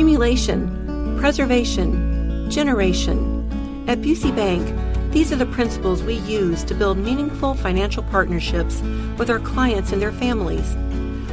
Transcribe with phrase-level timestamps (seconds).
[0.00, 3.84] accumulation, preservation, generation.
[3.86, 8.80] At Busey Bank, these are the principles we use to build meaningful financial partnerships
[9.18, 10.74] with our clients and their families.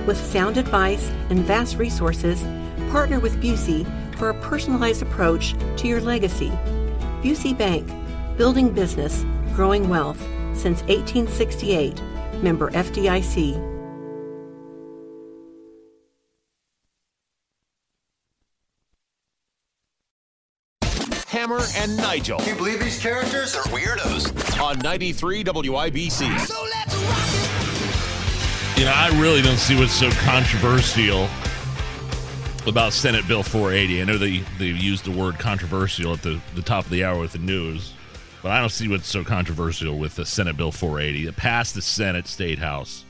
[0.05, 2.43] With sound advice and vast resources,
[2.91, 3.87] partner with Busey
[4.17, 6.49] for a personalized approach to your legacy.
[7.23, 7.89] Busey Bank,
[8.37, 9.25] building business,
[9.55, 10.19] growing wealth
[10.51, 12.01] since 1868.
[12.43, 13.76] Member FDIC.
[21.47, 22.39] Hammer and Nigel.
[22.39, 24.59] Can you believe these characters are weirdos?
[24.61, 26.39] On 93 WIBC.
[26.39, 31.29] So let's rock You know, I really don't see what's so controversial
[32.67, 34.01] about Senate Bill 480.
[34.01, 37.17] I know they they used the word controversial at the, the top of the hour
[37.17, 37.93] with the news,
[38.43, 41.27] but I don't see what's so controversial with the Senate Bill 480.
[41.27, 43.05] It passed the Senate State House.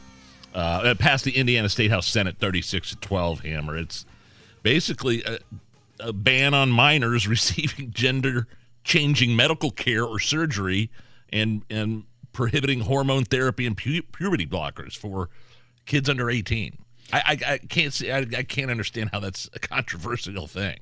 [0.53, 3.75] Uh, it passed the Indiana State House Senate 36 to 12 hammer.
[3.75, 4.05] It's
[4.61, 5.39] basically a,
[5.99, 8.47] a ban on minors receiving gender
[8.83, 10.89] changing medical care or surgery
[11.29, 15.29] and and prohibiting hormone therapy and pu- puberty blockers for
[15.85, 16.77] kids under 18.
[17.11, 20.79] I, I, I can't see I, I can't understand how that's a controversial thing.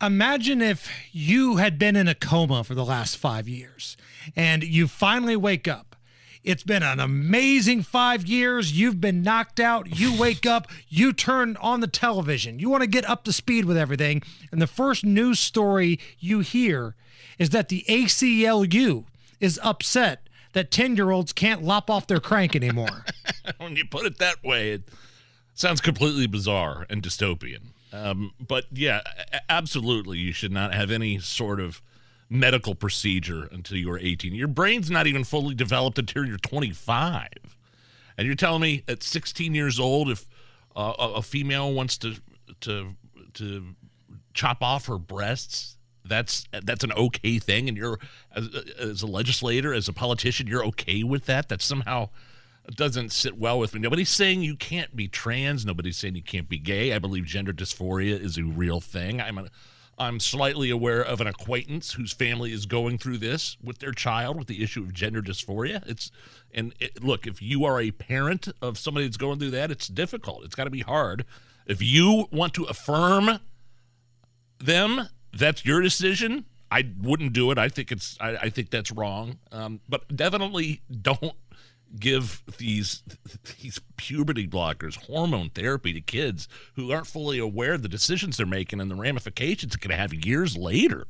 [0.00, 3.96] Imagine if you had been in a coma for the last five years
[4.36, 5.96] and you finally wake up.
[6.44, 8.78] It's been an amazing five years.
[8.78, 9.98] You've been knocked out.
[9.98, 12.58] You wake up, you turn on the television.
[12.58, 14.22] You want to get up to speed with everything.
[14.52, 16.94] And the first news story you hear
[17.38, 19.04] is that the ACLU
[19.40, 23.04] is upset that 10 year olds can't lop off their crank anymore.
[23.58, 24.82] when you put it that way, it
[25.54, 27.72] sounds completely bizarre and dystopian.
[27.92, 29.00] Um, but yeah,
[29.48, 31.80] absolutely, you should not have any sort of
[32.30, 34.34] medical procedure until you are 18.
[34.34, 37.28] Your brain's not even fully developed until you're 25.
[38.16, 40.28] And you're telling me at 16 years old, if
[40.76, 42.16] uh, a, a female wants to
[42.60, 42.94] to
[43.34, 43.74] to
[44.34, 47.98] chop off her breasts, that's that's an okay thing, and you're
[48.34, 48.48] as,
[48.78, 51.48] as a legislator, as a politician, you're okay with that.
[51.48, 52.08] That somehow
[52.74, 53.80] doesn't sit well with me.
[53.80, 55.64] Nobody's saying you can't be trans.
[55.64, 56.92] Nobody's saying you can't be gay.
[56.92, 59.20] I believe gender dysphoria is a real thing.
[59.20, 59.48] I'm a,
[59.98, 64.38] I'm slightly aware of an acquaintance whose family is going through this with their child
[64.38, 65.86] with the issue of gender dysphoria.
[65.86, 66.10] It's
[66.52, 69.88] and it, look, if you are a parent of somebody that's going through that, it's
[69.88, 70.44] difficult.
[70.44, 71.24] It's got to be hard.
[71.66, 73.40] If you want to affirm
[74.58, 76.46] them, that's your decision.
[76.70, 77.58] I wouldn't do it.
[77.58, 78.16] I think it's.
[78.20, 79.38] I, I think that's wrong.
[79.52, 81.34] Um, but definitely don't
[81.98, 83.02] give these
[83.60, 88.46] these puberty blockers, hormone therapy to kids who aren't fully aware of the decisions they're
[88.46, 91.06] making and the ramifications it could have years later.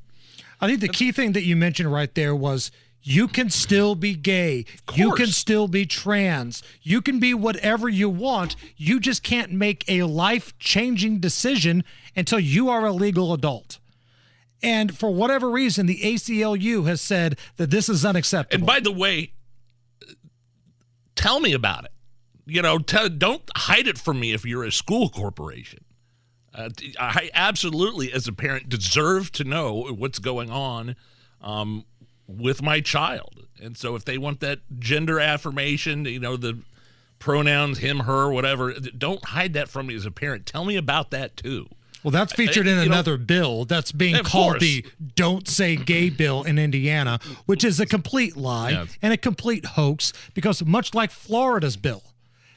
[0.60, 2.70] I think the key thing that you mentioned right there was
[3.02, 4.64] you can still be gay.
[4.94, 6.62] You can still be trans.
[6.82, 8.56] You can be whatever you want.
[8.76, 11.84] You just can't make a life changing decision
[12.16, 13.78] until you are a legal adult.
[14.62, 18.62] And for whatever reason, the ACLU has said that this is unacceptable.
[18.62, 19.32] And by the way,
[21.18, 21.90] tell me about it.
[22.46, 25.84] You know, don't hide it from me if you're a school corporation.
[26.54, 30.96] Uh, I absolutely, as a parent, deserve to know what's going on
[31.42, 31.84] um,
[32.26, 33.46] with my child.
[33.60, 36.60] And so, if they want that gender affirmation, you know, the
[37.18, 40.46] pronouns him, her, whatever, don't hide that from me as a parent.
[40.46, 41.68] Tell me about that too.
[42.02, 44.60] Well, that's featured in another bill that's being called course.
[44.62, 44.84] the
[45.16, 48.86] Don't Say Gay bill in Indiana, which is a complete lie Yeah.
[49.02, 52.02] and a complete hoax because, much like Florida's bill,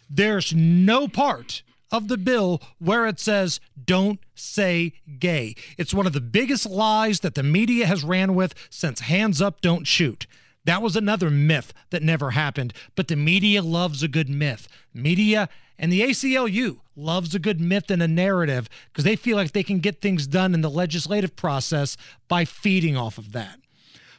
[0.09, 5.55] there's no part of the bill where it says don't say gay.
[5.77, 9.59] It's one of the biggest lies that the media has ran with since Hands Up,
[9.61, 10.27] Don't Shoot.
[10.65, 14.67] That was another myth that never happened, but the media loves a good myth.
[14.93, 19.51] Media and the ACLU loves a good myth and a narrative because they feel like
[19.51, 21.97] they can get things done in the legislative process
[22.27, 23.59] by feeding off of that.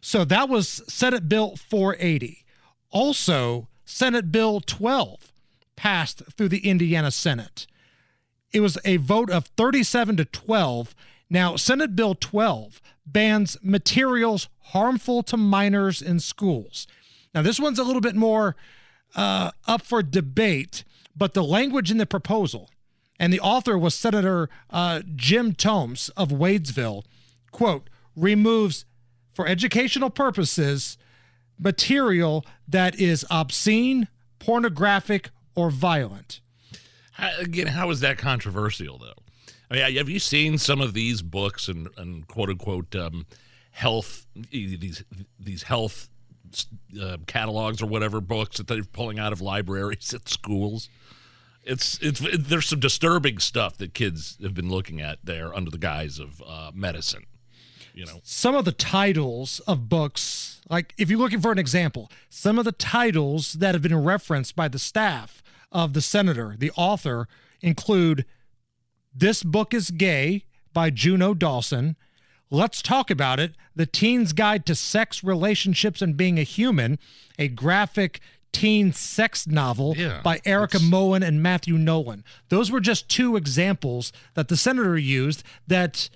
[0.00, 2.44] So that was Senate Bill 480.
[2.90, 5.32] Also, Senate Bill 12
[5.76, 7.66] passed through the Indiana Senate.
[8.52, 10.94] It was a vote of 37 to 12.
[11.30, 16.86] Now, Senate Bill 12 bans materials harmful to minors in schools.
[17.34, 18.56] Now, this one's a little bit more
[19.14, 20.84] uh, up for debate,
[21.16, 22.70] but the language in the proposal,
[23.18, 27.04] and the author was Senator uh, Jim Tomes of Wadesville,
[27.50, 28.84] quote, removes
[29.32, 30.98] for educational purposes
[31.58, 36.40] material that is obscene, pornographic, or violent.
[37.12, 39.12] How, again, how is that controversial, though?
[39.70, 43.26] I mean, have you seen some of these books and, and quote unquote um,
[43.70, 45.02] health these
[45.38, 46.10] these health
[47.00, 50.88] uh, catalogs or whatever books that they're pulling out of libraries at schools?
[51.64, 55.70] it's it's it, there's some disturbing stuff that kids have been looking at there under
[55.70, 57.24] the guise of uh, medicine.
[57.94, 62.10] You know, some of the titles of books, like if you're looking for an example,
[62.30, 66.72] some of the titles that have been referenced by the staff of the senator, the
[66.74, 67.28] author,
[67.60, 68.24] include
[69.14, 71.96] "This Book Is Gay" by Juno Dawson.
[72.52, 73.54] Let's talk about it.
[73.74, 76.98] The Teen's Guide to Sex, Relationships, and Being a Human,
[77.38, 78.20] a graphic
[78.52, 82.22] teen sex novel Yeah, by Erika Moen and Matthew Nolan.
[82.50, 86.10] Those were just two examples that the senator used that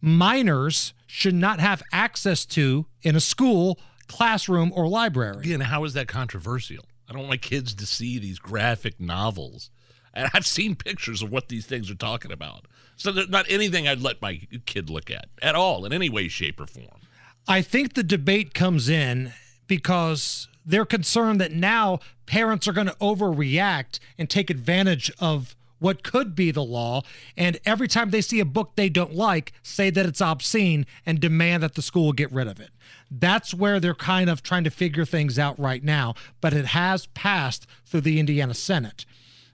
[0.00, 3.78] minors should not have access to in a school,
[4.08, 5.40] classroom, or library.
[5.40, 6.86] again, how is that controversial?
[7.06, 9.68] I don't want my kids to see these graphic novels,
[10.14, 12.64] and I've seen pictures of what these things are talking about.
[12.96, 16.60] So not anything I'd let my kid look at at all in any way, shape,
[16.60, 17.00] or form.
[17.46, 19.32] I think the debate comes in
[19.66, 26.02] because they're concerned that now parents are going to overreact and take advantage of what
[26.02, 27.02] could be the law.
[27.36, 31.20] And every time they see a book they don't like, say that it's obscene and
[31.20, 32.70] demand that the school get rid of it.
[33.10, 36.14] That's where they're kind of trying to figure things out right now.
[36.40, 39.04] But it has passed through the Indiana Senate.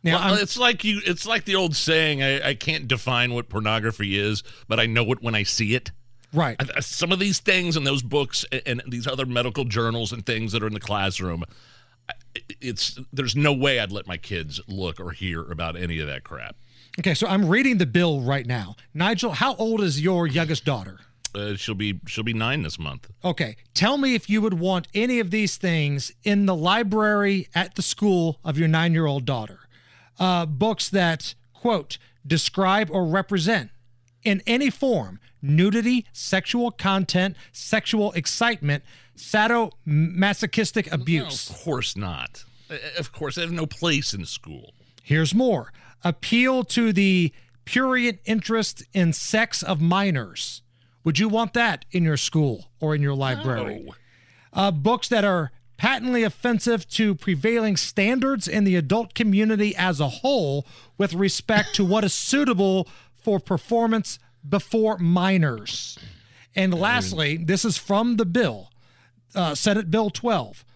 [0.03, 1.01] Now, Well, it's like you.
[1.05, 5.11] It's like the old saying: I, I can't define what pornography is, but I know
[5.13, 5.91] it when I see it.
[6.33, 6.57] right.
[6.75, 10.25] I- Some of these things in those books and, and these other medical journals and
[10.25, 11.45] things that are in the classroom,
[12.61, 16.25] it's there's no way I'd let my kids look or hear about any of that
[16.25, 16.57] crap.
[16.99, 18.77] Okay, so I'm reading the bill right now.
[18.95, 20.99] Nigel, how old is your youngest daughter?
[21.35, 23.09] Uh, she'll be she'll be nine this month.
[23.25, 27.77] Okay, tell me if you would want any of these things in the library at
[27.77, 29.61] the school of your nine year old daughter.
[30.21, 33.71] Uh, books that, quote, describe or represent
[34.23, 38.85] in any form nudity, sexual content, sexual excitement,
[39.17, 41.51] sadomasochistic abuse.
[41.51, 42.45] Of course not.
[42.71, 44.75] Uh, Of course, they have no place in school.
[45.03, 45.73] Here's more
[46.05, 47.33] appeal to the
[47.65, 50.63] prurient interest in sex of minors.
[51.05, 53.87] Would you want that in your school or in your library?
[53.89, 53.95] Oh,
[54.53, 55.51] uh, books that are
[55.81, 60.67] patently offensive to prevailing standards in the adult community as a whole
[60.99, 65.99] with respect to what is suitable for performance before minors.
[66.55, 68.71] And lastly, this is from the bill,
[69.35, 70.67] uh, Senate Bill 12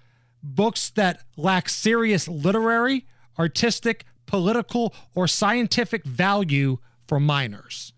[0.43, 3.07] books that lack serious literary,
[3.39, 7.93] artistic, political, or scientific value for minors.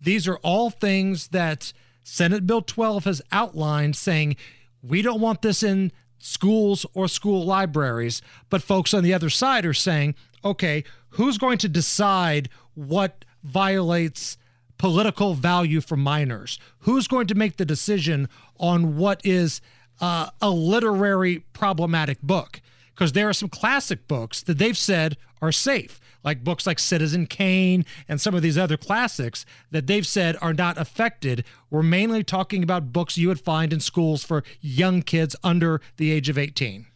[0.00, 1.72] These are all things that
[2.04, 4.36] Senate Bill 12 has outlined saying
[4.80, 5.90] we don't want this in
[6.26, 8.20] schools or school libraries.
[8.50, 10.14] But folks on the other side are saying,
[10.44, 14.36] okay, who's going to decide what violates
[14.76, 16.58] political value for minors?
[16.80, 18.28] Who's going to make the decision
[18.58, 19.60] on what is
[20.00, 22.60] uh, a literary problematic book?
[22.94, 27.26] Because there are some classic books that they've said are safe, like books like Citizen
[27.26, 31.44] Kane and some of these other classics that they've said are not affected.
[31.70, 36.10] We're mainly talking about books you would find in schools for young kids under the
[36.10, 36.86] age of 18.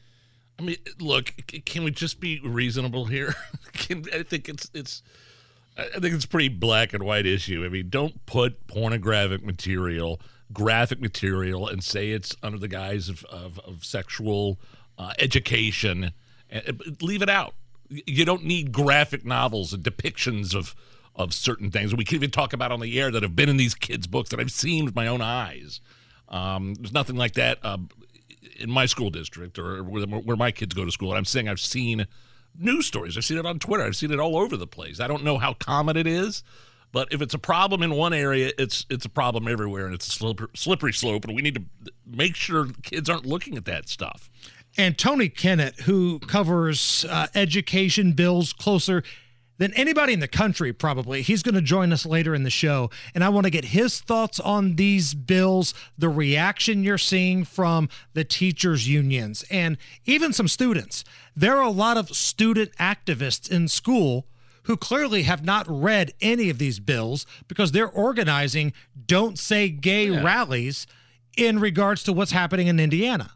[0.59, 1.33] I mean, look,
[1.65, 3.35] can we just be reasonable here?
[3.73, 5.03] can, I think it's it's
[5.79, 7.65] I think it's pretty black and white issue.
[7.65, 10.21] I mean, don't put pornographic material,
[10.53, 14.61] graphic material, and say it's under the guise of of, of sexual
[14.99, 16.13] uh, education.
[17.01, 17.55] Leave it out.
[17.91, 20.75] You don't need graphic novels and depictions of
[21.17, 21.95] of certain things.
[21.95, 24.31] We can even talk about on the air that have been in these kids' books
[24.31, 25.81] that I've seen with my own eyes.
[26.29, 27.91] Um, there's nothing like that um,
[28.59, 31.11] in my school district or where, where my kids go to school.
[31.11, 32.07] And I'm saying I've seen
[32.59, 33.17] news stories.
[33.17, 33.83] I've seen it on Twitter.
[33.85, 35.01] I've seen it all over the place.
[35.01, 36.43] I don't know how common it is,
[36.93, 40.09] but if it's a problem in one area, it's it's a problem everywhere, and it's
[40.09, 41.25] a slippery, slope.
[41.25, 44.31] And we need to make sure kids aren't looking at that stuff.
[44.77, 49.03] And Tony Kinnett, who covers uh, education bills closer
[49.59, 52.89] than anybody in the country, probably, he's going to join us later in the show.
[53.15, 57.89] And I want to get his thoughts on these bills, the reaction you're seeing from
[58.15, 61.05] the teachers' unions, and even some students.
[61.37, 64.27] There are a lot of student activists in school
[64.65, 68.73] who clearly have not read any of these bills because they're organizing
[69.07, 70.87] don't say gay rallies
[71.37, 73.33] in regards to what's happening in Indiana.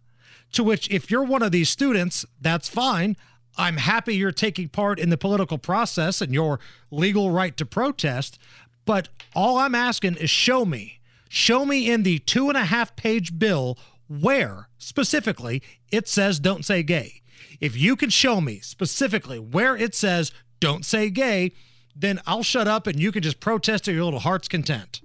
[0.52, 3.16] To which, if you're one of these students, that's fine.
[3.56, 8.38] I'm happy you're taking part in the political process and your legal right to protest.
[8.84, 12.94] But all I'm asking is show me, show me in the two and a half
[12.96, 13.78] page bill
[14.08, 17.22] where specifically it says don't say gay.
[17.60, 20.32] If you can show me specifically where it says
[20.64, 21.52] don't say gay,
[21.94, 25.02] then I'll shut up and you can just protest to your little heart's content.